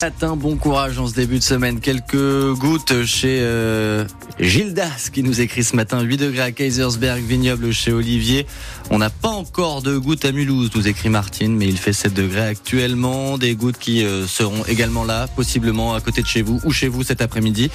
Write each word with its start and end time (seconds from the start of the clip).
Matin, 0.00 0.36
bon 0.36 0.54
courage 0.54 0.96
en 1.00 1.08
ce 1.08 1.14
début 1.14 1.40
de 1.40 1.42
semaine. 1.42 1.80
Quelques 1.80 2.52
gouttes 2.52 3.04
chez 3.04 3.40
euh, 3.40 4.04
Gildas 4.38 5.10
qui 5.12 5.24
nous 5.24 5.40
écrit 5.40 5.64
ce 5.64 5.74
matin 5.74 6.00
8 6.00 6.18
degrés 6.18 6.42
à 6.42 6.52
Kaisersberg, 6.52 7.20
vignoble 7.20 7.72
chez 7.72 7.92
Olivier. 7.92 8.46
On 8.90 8.98
n'a 8.98 9.10
pas 9.10 9.30
encore 9.30 9.82
de 9.82 9.98
gouttes 9.98 10.24
à 10.24 10.30
Mulhouse, 10.30 10.70
nous 10.76 10.86
écrit 10.86 11.08
Martine, 11.08 11.56
mais 11.56 11.66
il 11.66 11.76
fait 11.76 11.92
7 11.92 12.14
degrés 12.14 12.46
actuellement. 12.46 13.38
Des 13.38 13.56
gouttes 13.56 13.78
qui 13.78 14.04
euh, 14.04 14.28
seront 14.28 14.64
également 14.66 15.02
là, 15.02 15.26
possiblement 15.26 15.94
à 15.94 16.00
côté 16.00 16.22
de 16.22 16.28
chez 16.28 16.42
vous 16.42 16.60
ou 16.64 16.70
chez 16.70 16.86
vous 16.86 17.02
cet 17.02 17.20
après-midi. 17.20 17.68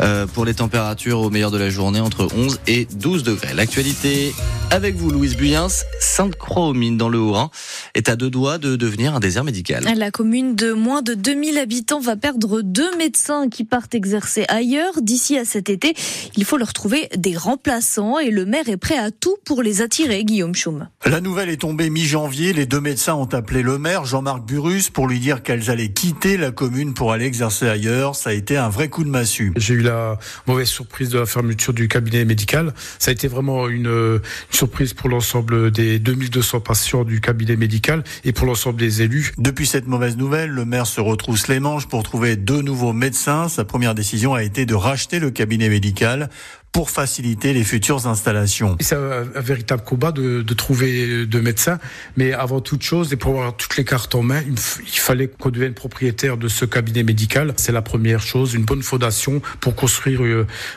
Euh, 0.00 0.26
pour 0.26 0.46
les 0.46 0.54
températures 0.54 1.20
au 1.20 1.28
meilleur 1.28 1.50
de 1.50 1.58
la 1.58 1.68
journée, 1.68 2.00
entre 2.00 2.26
11 2.34 2.58
et 2.68 2.88
12 2.90 3.22
degrés. 3.22 3.52
L'actualité 3.52 4.34
avec 4.70 4.96
vous, 4.96 5.10
Louise 5.10 5.36
Buyens, 5.36 5.84
Sainte-Croix-aux-Mines 6.00 6.98
dans 6.98 7.08
le 7.08 7.18
Haut-Rhin 7.18 7.50
est 7.94 8.08
à 8.08 8.16
deux 8.16 8.28
doigts 8.28 8.58
de 8.58 8.76
devenir 8.76 9.14
un 9.14 9.20
désert 9.20 9.44
médical. 9.44 9.84
La 9.96 10.10
commune 10.10 10.54
de 10.54 10.72
moins 10.72 11.02
de 11.02 11.14
2000 11.14 11.58
habitants 11.58 12.00
va 12.00 12.16
perdre 12.16 12.60
deux 12.60 12.94
médecins 12.96 13.48
qui 13.48 13.64
partent 13.64 13.94
exercer 13.94 14.44
ailleurs. 14.48 15.00
D'ici 15.00 15.38
à 15.38 15.44
cet 15.44 15.70
été, 15.70 15.94
il 16.36 16.44
faut 16.44 16.58
leur 16.58 16.72
trouver 16.72 17.08
des 17.16 17.36
remplaçants 17.36 18.18
et 18.18 18.30
le 18.30 18.44
maire 18.44 18.68
est 18.68 18.76
prêt 18.76 18.98
à 18.98 19.10
tout 19.10 19.36
pour 19.44 19.62
les 19.62 19.82
attirer, 19.82 20.24
Guillaume 20.24 20.54
Schum. 20.54 20.88
La 21.06 21.20
nouvelle 21.20 21.48
est 21.48 21.60
tombée 21.60 21.88
mi-janvier. 21.88 22.52
Les 22.52 22.66
deux 22.66 22.80
médecins 22.80 23.14
ont 23.14 23.32
appelé 23.32 23.62
le 23.62 23.78
maire, 23.78 24.04
Jean-Marc 24.04 24.44
Burus, 24.44 24.90
pour 24.90 25.06
lui 25.06 25.20
dire 25.20 25.42
qu'elles 25.42 25.70
allaient 25.70 25.92
quitter 25.92 26.36
la 26.36 26.50
commune 26.50 26.92
pour 26.92 27.12
aller 27.12 27.24
exercer 27.24 27.68
ailleurs. 27.68 28.14
Ça 28.14 28.30
a 28.30 28.32
été 28.34 28.56
un 28.56 28.68
vrai 28.68 28.88
coup 28.88 29.04
de 29.04 29.10
massue. 29.10 29.52
J'ai 29.56 29.74
eu 29.74 29.82
la 29.82 30.18
mauvaise 30.46 30.68
surprise 30.68 31.08
de 31.08 31.18
la 31.18 31.26
fermeture 31.26 31.72
du 31.72 31.88
cabinet 31.88 32.24
médical. 32.24 32.74
Ça 32.98 33.10
a 33.10 33.12
été 33.12 33.28
vraiment 33.28 33.68
une, 33.68 33.86
une 33.86 34.55
surprise 34.56 34.94
pour 34.94 35.10
l'ensemble 35.10 35.70
des 35.70 35.98
2200 35.98 36.60
patients 36.60 37.04
du 37.04 37.20
cabinet 37.20 37.56
médical 37.56 38.02
et 38.24 38.32
pour 38.32 38.46
l'ensemble 38.46 38.78
des 38.78 39.02
élus. 39.02 39.34
Depuis 39.36 39.66
cette 39.66 39.86
mauvaise 39.86 40.16
nouvelle, 40.16 40.48
le 40.48 40.64
maire 40.64 40.86
se 40.86 40.98
retrousse 41.02 41.48
les 41.48 41.60
manches 41.60 41.86
pour 41.86 42.02
trouver 42.02 42.36
deux 42.36 42.62
nouveaux 42.62 42.94
médecins. 42.94 43.50
Sa 43.50 43.66
première 43.66 43.94
décision 43.94 44.32
a 44.32 44.42
été 44.42 44.64
de 44.64 44.74
racheter 44.74 45.18
le 45.18 45.30
cabinet 45.30 45.68
médical 45.68 46.30
pour 46.76 46.90
faciliter 46.90 47.54
les 47.54 47.64
futures 47.64 48.06
installations. 48.06 48.76
C'est 48.80 48.96
un, 48.96 49.24
un, 49.34 49.40
véritable 49.40 49.82
combat 49.82 50.12
de, 50.12 50.42
de 50.42 50.54
trouver 50.54 51.24
de 51.24 51.40
médecins, 51.40 51.78
mais 52.18 52.34
avant 52.34 52.60
toute 52.60 52.82
chose, 52.82 53.14
et 53.14 53.16
pour 53.16 53.38
avoir 53.38 53.56
toutes 53.56 53.78
les 53.78 53.84
cartes 53.84 54.14
en 54.14 54.22
main, 54.22 54.42
il, 54.46 54.56
il 54.86 54.98
fallait 54.98 55.26
qu'on 55.26 55.48
devienne 55.48 55.72
propriétaire 55.72 56.36
de 56.36 56.48
ce 56.48 56.66
cabinet 56.66 57.02
médical. 57.02 57.54
C'est 57.56 57.72
la 57.72 57.80
première 57.80 58.20
chose, 58.20 58.52
une 58.52 58.66
bonne 58.66 58.82
fondation 58.82 59.40
pour 59.60 59.74
construire 59.74 60.20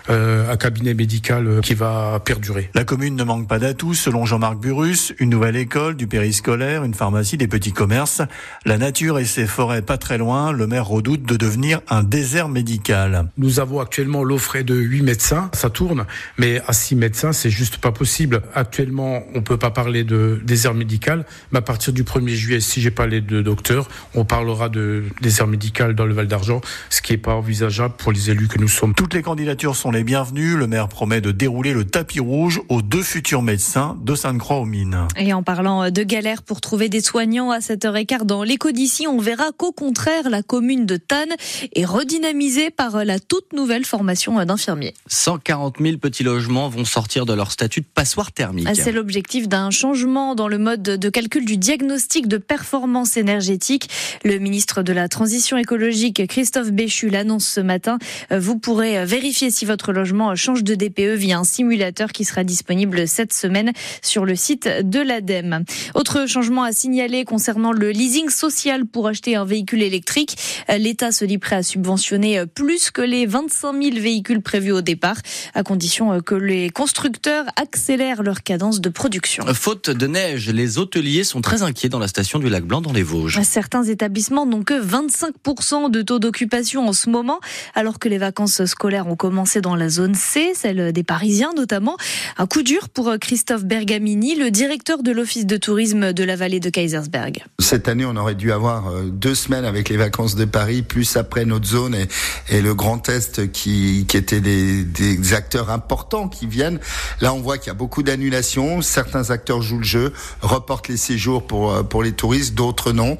euh, 0.10 0.50
un 0.50 0.56
cabinet 0.56 0.94
médical 0.94 1.60
qui 1.62 1.74
va 1.74 2.22
perdurer. 2.24 2.70
La 2.76 2.86
commune 2.86 3.18
ne 3.18 3.24
manque 3.26 3.50
pas 3.50 3.60
d'atouts, 3.60 3.94
selon 3.94 4.26
Jean-Marc 4.26 4.58
Burus, 4.58 5.12
une 5.20 5.30
nouvelle 5.30 5.58
école, 5.58 5.98
du 5.98 6.08
périscolaire, 6.08 6.86
une 6.86 6.94
pharmacie, 6.94 7.36
des 7.36 7.50
petits 7.50 7.74
commerces, 7.74 8.22
la 8.64 8.78
nature 8.78 9.20
et 9.20 9.26
ses 9.26 9.48
forêts 9.48 9.82
pas 9.82 9.98
très 9.98 10.18
loin. 10.18 10.54
Le 10.54 10.66
maire 10.66 10.88
redoute 10.88 11.24
de 11.24 11.36
devenir 11.36 11.82
un 11.90 12.04
désert 12.04 12.48
médical. 12.48 13.30
Nous 13.38 13.60
avons 13.60 13.82
actuellement 13.82 14.24
l'offre 14.24 14.62
de 14.62 14.76
8 14.76 15.02
médecins. 15.02 15.52
Ça 15.54 15.70
tourne 15.70 15.89
mais 16.38 16.62
à 16.68 16.74
six 16.74 16.96
médecins, 16.96 17.34
c'est 17.34 17.50
juste 17.50 17.78
pas 17.78 17.92
possible. 17.92 18.42
Actuellement, 18.54 19.24
on 19.34 19.42
peut 19.42 19.58
pas 19.58 19.72
parler 19.72 20.04
de 20.04 20.40
désert 20.44 20.74
médical, 20.74 21.26
mais 21.52 21.60
à 21.60 21.62
partir 21.62 21.94
du 21.94 22.04
1er 22.04 22.36
juillet, 22.36 22.60
si 22.60 22.82
j'ai 22.82 22.92
parlé 22.92 23.22
de 23.22 23.42
docteur, 23.42 23.90
on 24.16 24.26
parlera 24.26 24.70
de 24.70 25.04
désert 25.22 25.48
médical 25.48 25.96
dans 25.96 26.06
le 26.06 26.14
Val 26.14 26.28
d'Argent, 26.28 26.62
ce 26.90 27.02
qui 27.02 27.14
est 27.14 27.18
pas 27.18 27.36
envisageable 27.36 27.96
pour 27.98 28.12
les 28.12 28.30
élus 28.30 28.48
que 28.48 28.60
nous 28.60 28.68
sommes. 28.68 28.94
Toutes 28.94 29.14
les 29.14 29.22
candidatures 29.22 29.76
sont 29.76 29.92
les 29.92 30.04
bienvenues. 30.04 30.56
Le 30.56 30.68
maire 30.68 30.88
promet 30.88 31.22
de 31.22 31.32
dérouler 31.32 31.74
le 31.74 31.86
tapis 31.86 32.20
rouge 32.20 32.62
aux 32.70 32.82
deux 32.82 33.04
futurs 33.04 33.42
médecins 33.42 33.98
de 34.02 34.16
Sainte-Croix-aux-Mines. 34.16 35.08
Et 35.18 35.34
en 35.34 35.44
parlant 35.44 35.90
de 35.90 36.04
galère 36.04 36.44
pour 36.44 36.62
trouver 36.62 36.90
des 36.90 37.02
soignants 37.02 37.52
à 37.52 37.60
7h15 37.60 38.24
dans 38.24 38.44
l'éco 38.44 38.72
d'ici, 38.72 39.08
on 39.08 39.20
verra 39.20 39.52
qu'au 39.56 39.72
contraire, 39.72 40.30
la 40.30 40.44
commune 40.44 40.86
de 40.86 40.98
Tannes 40.98 41.36
est 41.76 41.86
redynamisée 41.86 42.70
par 42.70 43.04
la 43.06 43.20
toute 43.20 43.54
nouvelle 43.54 43.86
formation 43.86 44.44
d'infirmiers. 44.44 44.94
140 45.08 45.79
000 45.80 45.98
petits 45.98 46.24
logements 46.24 46.70
vont 46.70 46.86
sortir 46.86 47.26
de 47.26 47.34
leur 47.34 47.52
statut 47.52 47.82
de 47.82 47.86
passoire 47.86 48.32
thermique. 48.32 48.68
C'est 48.74 48.92
l'objectif 48.92 49.48
d'un 49.48 49.72
changement 49.72 50.36
dans 50.36 50.48
le 50.48 50.58
mode 50.58 50.82
de 50.82 51.10
calcul 51.10 51.46
du 51.46 51.58
diagnostic 51.58 52.28
de 52.28 52.38
performance 52.38 53.18
énergétique. 53.18 53.90
Le 54.24 54.38
ministre 54.38 54.84
de 54.84 54.94
la 54.94 55.08
Transition 55.08 55.58
écologique, 55.58 56.26
Christophe 56.28 56.72
Béchu, 56.72 57.10
l'annonce 57.10 57.48
ce 57.48 57.62
matin. 57.62 57.98
Vous 58.32 58.58
pourrez 58.58 59.06
vérifier 59.06 59.52
si 59.52 59.66
votre 59.66 59.94
logement 59.94 60.36
change 60.36 60.64
de 60.64 60.76
DPE 60.76 61.16
via 61.16 61.40
un 61.40 61.44
simulateur 61.44 62.12
qui 62.12 62.26
sera 62.26 62.44
disponible 62.44 63.08
cette 63.08 63.34
semaine 63.34 63.72
sur 64.02 64.26
le 64.26 64.36
site 64.36 64.68
de 64.84 65.00
l'ADEME. 65.00 65.64
Autre 65.96 66.28
changement 66.28 66.64
à 66.64 66.72
signaler 66.72 67.26
concernant 67.26 67.72
le 67.72 67.92
leasing 67.92 68.30
social 68.30 68.86
pour 68.86 69.08
acheter 69.08 69.36
un 69.36 69.46
véhicule 69.46 69.84
électrique. 69.84 70.36
L'État 70.78 71.12
se 71.12 71.26
dit 71.26 71.38
prêt 71.38 71.58
à 71.58 71.64
subventionner 71.64 72.46
plus 72.46 72.92
que 72.92 73.02
les 73.02 73.26
25 73.26 73.82
000 73.82 73.96
véhicules 74.00 74.42
prévus 74.42 74.72
au 74.72 74.82
départ, 74.82 75.18
à 75.60 75.64
condition 75.64 76.22
que 76.22 76.36
les 76.36 76.70
constructeurs 76.70 77.44
accélèrent 77.58 78.24
leur 78.24 78.44
cadence 78.44 78.80
de 78.80 78.88
production. 78.88 79.46
Faute 79.54 79.90
de 79.90 80.08
neige, 80.08 80.50
les 80.50 80.78
hôteliers 80.78 81.26
sont 81.26 81.42
très 81.42 81.64
inquiets 81.64 81.90
dans 81.90 82.00
la 82.00 82.08
station 82.08 82.40
du 82.40 82.48
Lac 82.48 82.64
Blanc 82.64 82.80
dans 82.80 82.94
les 82.94 83.04
Vosges. 83.04 83.42
Certains 83.44 83.84
établissements 83.84 84.46
n'ont 84.46 84.64
que 84.64 84.82
25% 84.82 85.92
de 85.92 86.02
taux 86.02 86.20
d'occupation 86.20 86.88
en 86.88 86.94
ce 86.94 87.10
moment, 87.10 87.42
alors 87.76 88.00
que 88.00 88.08
les 88.08 88.18
vacances 88.18 88.64
scolaires 88.64 89.08
ont 89.08 89.18
commencé 89.18 89.60
dans 89.60 89.76
la 89.76 89.90
zone 89.90 90.16
C, 90.16 90.54
celle 90.56 90.94
des 90.94 91.04
Parisiens 91.04 91.52
notamment. 91.58 91.98
Un 92.38 92.48
coup 92.48 92.64
dur 92.64 92.88
pour 92.88 93.12
Christophe 93.20 93.66
Bergamini, 93.66 94.36
le 94.36 94.52
directeur 94.52 95.04
de 95.04 95.12
l'Office 95.12 95.46
de 95.46 95.58
tourisme 95.58 96.14
de 96.14 96.24
la 96.24 96.38
vallée 96.38 96.62
de 96.62 96.70
Kaisersberg. 96.70 97.44
Cette 97.60 97.90
année, 97.90 98.06
on 98.06 98.16
aurait 98.16 98.36
dû 98.36 98.54
avoir 98.54 98.94
deux 99.04 99.36
semaines 99.36 99.66
avec 99.66 99.90
les 99.90 99.98
vacances 99.98 100.36
de 100.36 100.46
Paris, 100.46 100.84
plus 100.84 101.18
après 101.18 101.44
notre 101.44 101.68
zone 101.68 101.96
et, 101.96 102.08
et 102.48 102.62
le 102.62 102.74
Grand 102.74 103.10
Est 103.10 103.52
qui, 103.52 104.06
qui 104.08 104.16
étaient 104.16 104.40
des, 104.40 104.86
des 104.86 105.34
acteurs 105.34 105.49
importants 105.56 106.28
qui 106.28 106.48
viennent. 106.48 106.80
Là, 107.22 107.34
on 107.34 107.42
voit 107.42 107.58
qu'il 107.58 107.68
y 107.68 107.72
a 107.72 107.76
beaucoup 107.76 108.04
d'annulations. 108.04 108.82
Certains 108.82 109.32
acteurs 109.32 109.62
jouent 109.62 109.80
le 109.80 109.84
jeu, 109.84 110.14
reportent 110.42 110.88
les 110.88 110.98
séjours 110.98 111.46
pour 111.46 111.88
pour 111.88 112.04
les 112.04 112.14
touristes, 112.14 112.54
d'autres 112.54 112.92
non. 112.92 113.18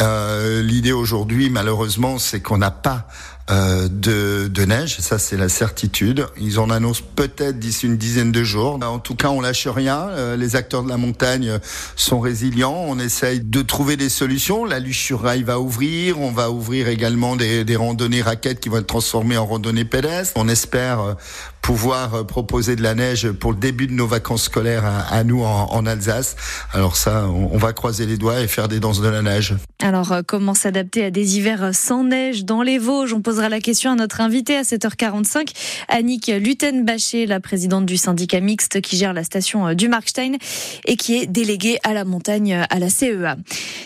Euh, 0.00 0.62
L'idée 0.62 0.92
aujourd'hui, 0.92 1.50
malheureusement, 1.50 2.18
c'est 2.18 2.40
qu'on 2.40 2.58
n'a 2.58 2.70
pas 2.70 3.06
euh, 3.50 3.88
de, 3.88 4.64
neige, 4.64 4.98
ça 4.98 5.18
c'est 5.18 5.36
la 5.36 5.48
certitude. 5.48 6.26
Ils 6.38 6.58
en 6.58 6.68
annoncent 6.68 7.04
peut-être 7.16 7.58
d'ici 7.58 7.86
une 7.86 7.96
dizaine 7.96 8.32
de 8.32 8.44
jours. 8.44 8.78
En 8.82 8.98
tout 8.98 9.14
cas, 9.14 9.28
on 9.28 9.40
lâche 9.40 9.66
rien. 9.66 10.08
Euh, 10.10 10.36
les 10.36 10.56
acteurs 10.56 10.82
de 10.82 10.88
la 10.88 10.96
montagne 10.96 11.58
sont 11.96 12.20
résilients. 12.20 12.84
On 12.86 12.98
essaye 12.98 13.40
de 13.40 13.62
trouver 13.62 13.96
des 13.96 14.08
solutions. 14.08 14.64
La 14.64 14.80
luche 14.80 15.02
sur 15.02 15.22
rail 15.22 15.44
va 15.44 15.60
ouvrir. 15.60 16.20
On 16.20 16.32
va 16.32 16.50
ouvrir 16.50 16.88
également 16.88 17.36
des, 17.36 17.64
randonnées 17.76 18.22
raquettes 18.22 18.60
qui 18.60 18.68
vont 18.68 18.78
être 18.78 18.86
transformées 18.86 19.38
en 19.38 19.46
randonnées 19.46 19.84
pédestres. 19.84 20.34
On 20.36 20.48
espère 20.48 21.16
pouvoir 21.62 22.26
proposer 22.26 22.76
de 22.76 22.82
la 22.82 22.94
neige 22.94 23.30
pour 23.30 23.52
le 23.52 23.58
début 23.58 23.86
de 23.86 23.92
nos 23.92 24.06
vacances 24.06 24.44
scolaires 24.44 24.84
à, 25.10 25.22
nous 25.24 25.42
en, 25.42 25.86
Alsace. 25.86 26.36
Alors 26.72 26.96
ça, 26.96 27.28
on, 27.28 27.58
va 27.58 27.72
croiser 27.72 28.06
les 28.06 28.16
doigts 28.16 28.40
et 28.40 28.48
faire 28.48 28.68
des 28.68 28.80
danses 28.80 29.00
de 29.00 29.08
la 29.08 29.22
neige. 29.22 29.54
Alors, 29.82 30.14
comment 30.26 30.54
s'adapter 30.54 31.04
à 31.04 31.10
des 31.10 31.36
hivers 31.36 31.74
sans 31.74 32.04
neige 32.04 32.44
dans 32.44 32.62
les 32.62 32.78
Vosges? 32.78 33.12
Posera 33.38 33.50
la 33.50 33.60
question 33.60 33.92
à 33.92 33.94
notre 33.94 34.20
invitée 34.20 34.56
à 34.56 34.62
7h45, 34.62 35.52
Annick 35.86 36.26
Lutenbacher, 36.26 37.24
la 37.24 37.38
présidente 37.38 37.86
du 37.86 37.96
syndicat 37.96 38.40
mixte 38.40 38.80
qui 38.80 38.96
gère 38.96 39.12
la 39.12 39.22
station 39.22 39.74
du 39.74 39.86
Markstein 39.86 40.38
et 40.86 40.96
qui 40.96 41.18
est 41.18 41.26
déléguée 41.26 41.78
à 41.84 41.94
la 41.94 42.04
montagne 42.04 42.66
à 42.68 42.78
la 42.80 42.90
CEA. 42.90 43.36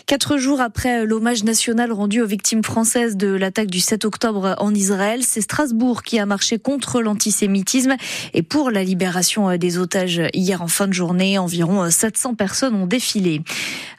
Quatre 0.07 0.39
jours 0.39 0.63
après 0.63 1.05
l'hommage 1.05 1.45
national 1.45 1.93
rendu 1.93 2.23
aux 2.23 2.27
victimes 2.27 2.65
françaises 2.65 3.19
de 3.19 3.29
l'attaque 3.29 3.69
du 3.71 3.81
7 3.81 4.07
octobre 4.07 4.55
en 4.57 4.75
Israël, 4.75 5.21
c'est 5.23 5.43
Strasbourg 5.43 6.03
qui 6.03 6.19
a 6.19 6.25
marché 6.25 6.59
contre 6.59 7.03
l'antisémitisme 7.03 7.97
et 8.33 8.41
pour 8.41 8.71
la 8.71 8.83
libération 8.85 9.55
des 9.59 9.77
otages 9.77 10.23
hier 10.33 10.63
en 10.63 10.69
fin 10.69 10.87
de 10.87 10.95
journée. 10.95 11.37
Environ 11.37 11.91
700 11.91 12.37
personnes 12.37 12.75
ont 12.75 12.87
défilé. 12.87 13.43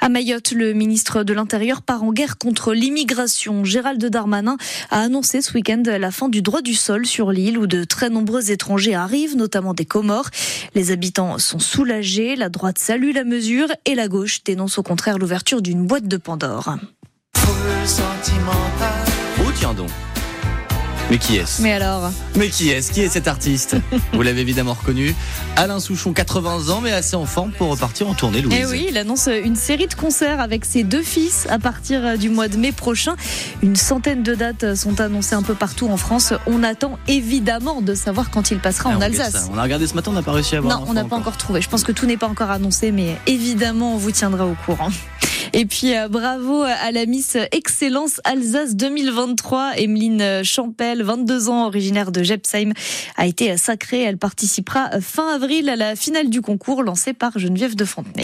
À 0.01 0.09
Mayotte, 0.09 0.51
le 0.51 0.73
ministre 0.73 1.23
de 1.23 1.33
l'Intérieur 1.33 1.83
part 1.83 2.03
en 2.03 2.11
guerre 2.11 2.39
contre 2.39 2.73
l'immigration. 2.73 3.63
Gérald 3.63 4.03
Darmanin 4.03 4.57
a 4.89 5.01
annoncé 5.01 5.42
ce 5.43 5.53
week-end 5.53 5.83
la 5.85 6.11
fin 6.11 6.29
du 6.29 6.41
droit 6.41 6.61
du 6.61 6.73
sol 6.73 7.05
sur 7.05 7.31
l'île 7.31 7.57
où 7.57 7.67
de 7.67 7.83
très 7.83 8.09
nombreux 8.09 8.51
étrangers 8.51 8.95
arrivent, 8.95 9.35
notamment 9.35 9.73
des 9.73 9.85
Comores. 9.85 10.29
Les 10.75 10.91
habitants 10.91 11.37
sont 11.39 11.59
soulagés, 11.59 12.35
la 12.35 12.49
droite 12.49 12.79
salue 12.79 13.13
la 13.13 13.23
mesure 13.23 13.67
et 13.85 13.95
la 13.95 14.07
gauche 14.07 14.43
dénonce 14.43 14.77
au 14.77 14.83
contraire 14.83 15.17
l'ouverture 15.17 15.61
d'une 15.61 15.85
boîte 15.85 16.07
de 16.07 16.17
Pandore. 16.17 16.77
Oh 19.39 19.51
tiens 19.59 19.73
donc 19.73 19.89
mais 21.09 21.17
qui 21.17 21.37
est-ce 21.37 21.61
Mais 21.61 21.73
alors 21.73 22.11
Mais 22.35 22.49
qui 22.49 22.69
est-ce 22.69 22.91
Qui 22.91 23.01
est 23.01 23.09
cet 23.09 23.27
artiste 23.27 23.75
Vous 24.13 24.21
l'avez 24.21 24.41
évidemment 24.41 24.73
reconnu. 24.73 25.13
Alain 25.55 25.79
Souchon, 25.79 26.13
80 26.13 26.69
ans, 26.69 26.81
mais 26.81 26.91
assez 26.91 27.15
en 27.15 27.25
forme 27.25 27.51
pour 27.51 27.69
repartir 27.69 28.07
en 28.07 28.13
tournée, 28.13 28.41
Louise. 28.41 28.57
Eh 28.59 28.65
oui, 28.65 28.87
il 28.89 28.97
annonce 28.97 29.27
une 29.27 29.55
série 29.55 29.87
de 29.87 29.93
concerts 29.93 30.39
avec 30.39 30.65
ses 30.65 30.83
deux 30.83 31.03
fils 31.03 31.47
à 31.49 31.59
partir 31.59 32.17
du 32.17 32.29
mois 32.29 32.47
de 32.47 32.57
mai 32.57 32.71
prochain. 32.71 33.15
Une 33.61 33.75
centaine 33.75 34.23
de 34.23 34.33
dates 34.33 34.75
sont 34.75 34.99
annoncées 35.01 35.35
un 35.35 35.43
peu 35.43 35.53
partout 35.55 35.87
en 35.89 35.97
France. 35.97 36.33
On 36.47 36.63
attend 36.63 36.97
évidemment 37.07 37.81
de 37.81 37.93
savoir 37.95 38.31
quand 38.31 38.51
il 38.51 38.59
passera 38.59 38.91
Ah, 38.91 38.95
en 38.95 38.99
on 38.99 39.01
Alsace. 39.01 39.49
On 39.53 39.57
a 39.57 39.63
regardé 39.63 39.87
ce 39.87 39.93
matin, 39.93 40.11
on 40.11 40.15
n'a 40.15 40.23
pas 40.23 40.31
réussi 40.31 40.55
à 40.55 40.61
voir. 40.61 40.79
Non, 40.79 40.85
on 40.87 40.93
n'a 40.93 41.03
pas 41.03 41.15
encore 41.15 41.37
trouvé. 41.37 41.61
Je 41.61 41.69
pense 41.69 41.83
que 41.83 41.91
tout 41.91 42.05
n'est 42.05 42.17
pas 42.17 42.27
encore 42.27 42.49
annoncé, 42.51 42.91
mais 42.91 43.17
évidemment, 43.27 43.93
on 43.93 43.97
vous 43.97 44.11
tiendra 44.11 44.45
au 44.45 44.55
courant. 44.65 44.89
Et 45.55 45.65
puis 45.67 45.95
euh, 45.95 46.07
bravo 46.07 46.63
à 46.63 46.91
la 46.91 47.05
Miss 47.05 47.37
Excellence 47.51 48.19
Alsace 48.23 48.75
2023. 48.75 49.73
Emeline 49.77 50.43
Champel, 50.43 51.03
22 51.03 51.49
ans, 51.49 51.67
originaire 51.67 52.11
de 52.11 52.23
Jepsheim, 52.23 52.73
a 53.17 53.27
été 53.27 53.55
sacrée. 53.57 54.01
Elle 54.01 54.17
participera 54.17 54.99
fin 54.99 55.35
avril 55.35 55.69
à 55.69 55.75
la 55.75 55.95
finale 55.95 56.31
du 56.31 56.41
concours 56.41 56.81
lancé 56.81 57.13
par 57.13 57.37
Geneviève 57.37 57.75
de 57.75 57.85
Fontenay. 57.85 58.11